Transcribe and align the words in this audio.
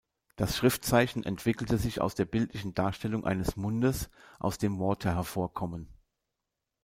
Das 0.35 0.57
Schriftzeichen 0.57 1.21
entwickelte 1.23 1.77
sich 1.77 2.01
aus 2.01 2.15
der 2.15 2.25
bildlichen 2.25 2.73
Darstellung 2.73 3.23
eines 3.23 3.55
Mundes, 3.55 4.09
aus 4.39 4.57
dem 4.57 4.79
Worte 4.79 5.13
hervorkommen. 5.13 5.89